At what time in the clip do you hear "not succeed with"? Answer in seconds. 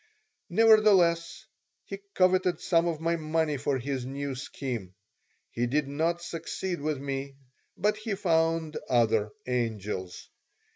5.87-6.97